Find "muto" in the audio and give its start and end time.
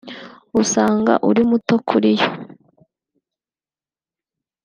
1.49-1.75